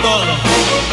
todo. 0.00 0.91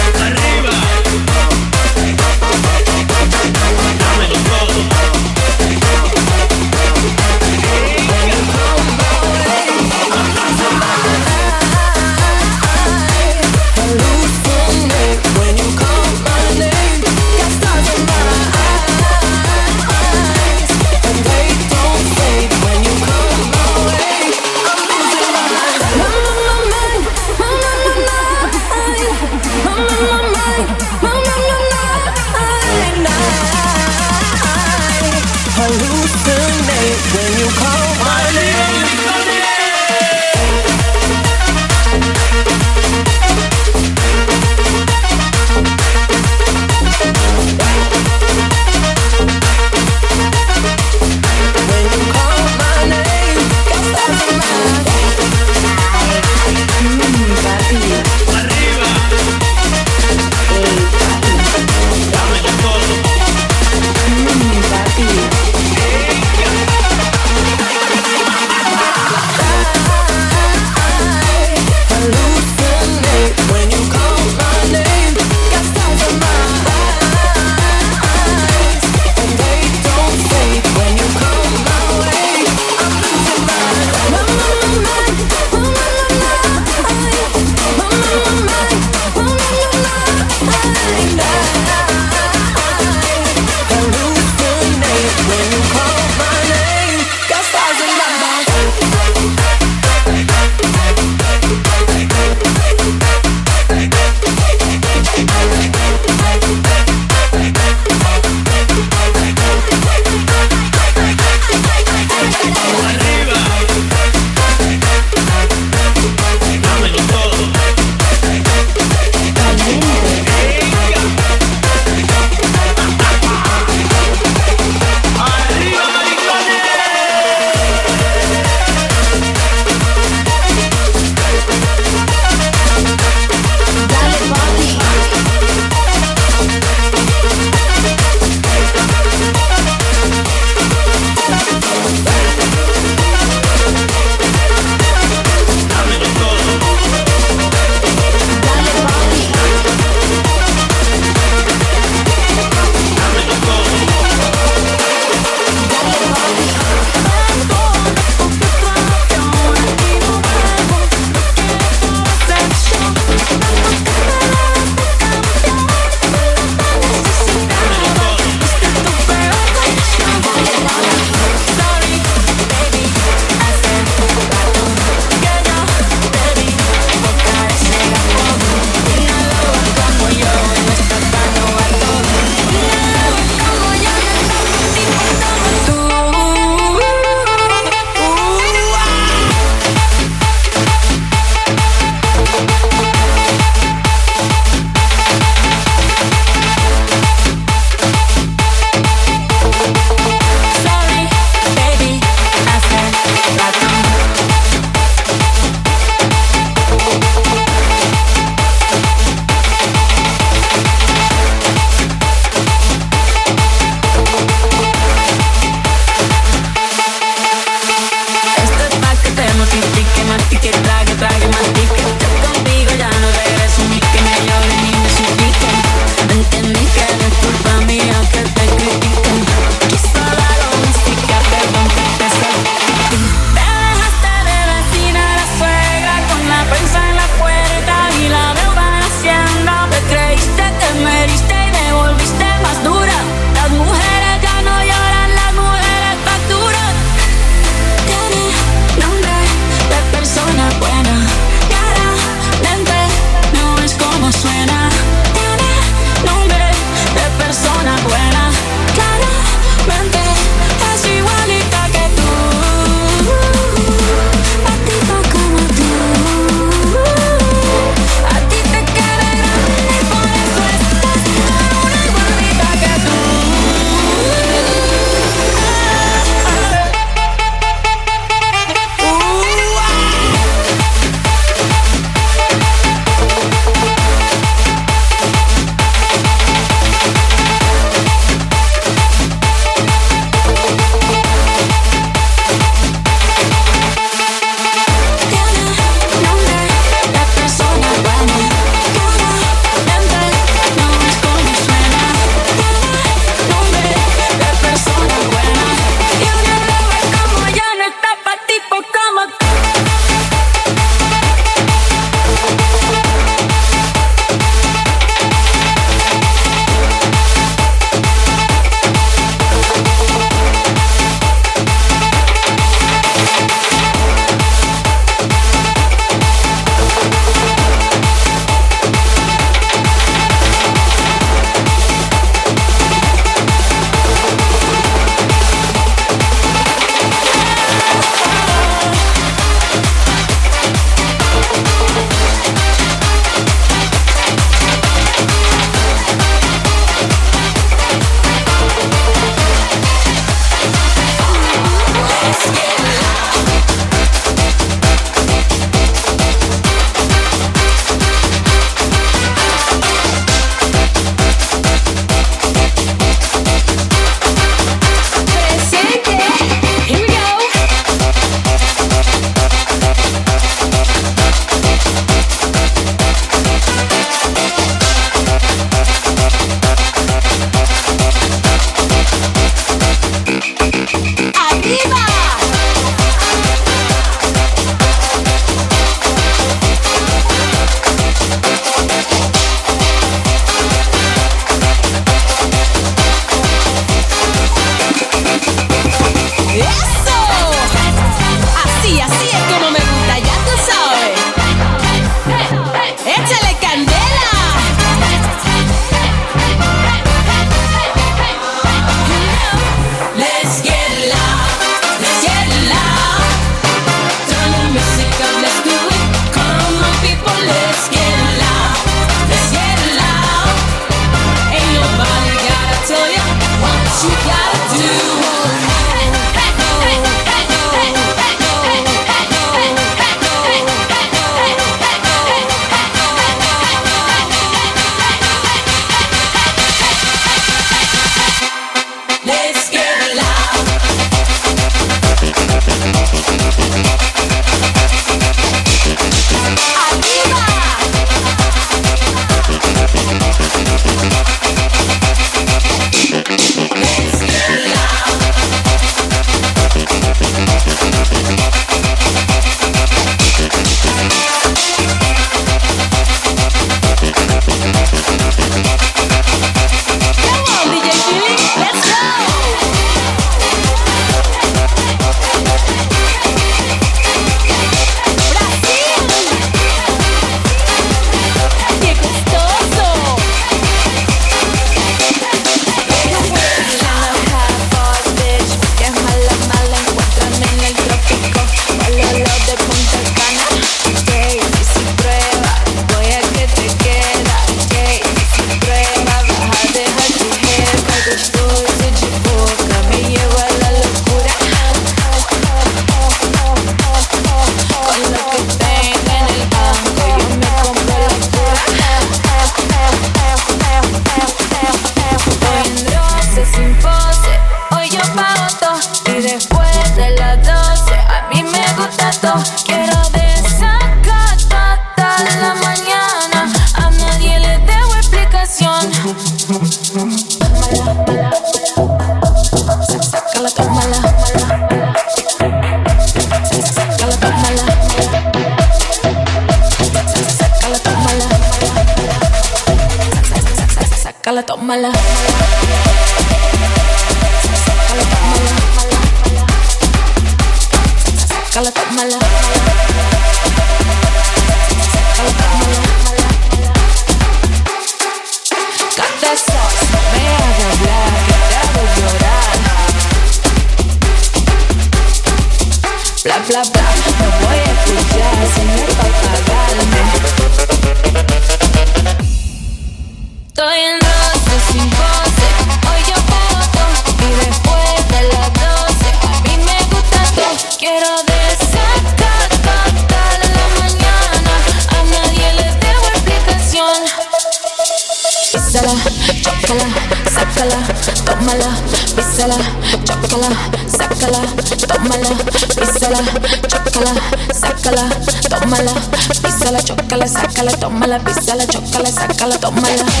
Tómala, 597.91 597.99
písala, 597.99 598.45
chócala, 598.47 598.91
sácala, 598.91 599.37
tómala. 599.37 600.00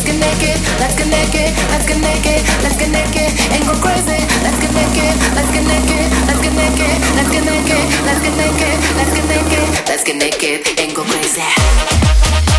Let's 0.00 0.12
get 0.12 0.18
naked, 0.18 0.56
let's 0.80 0.96
get 0.96 1.08
naked, 1.08 1.52
let's 1.68 1.84
get 1.84 2.00
naked, 2.00 2.40
let's 2.62 2.76
get 2.78 2.88
naked 2.88 3.36
and 3.52 3.62
go 3.66 3.74
crazy. 3.84 4.16
Let's 4.40 4.58
get 4.58 4.72
naked, 4.72 5.12
let's 5.36 5.52
get 5.52 5.66
naked, 5.66 6.08
let's 6.24 6.40
get 6.40 6.54
naked, 6.56 6.96
let's 7.16 7.28
get 7.28 7.44
naked, 7.44 7.84
let's 8.08 8.20
get 8.24 8.34
naked, 8.34 8.80
let's 8.96 9.12
get 9.12 9.26
naked, 9.28 9.88
let's 9.92 10.02
get 10.02 10.16
naked 10.16 10.80
and 10.80 10.96
go 10.96 11.04
crazy. 11.04 12.49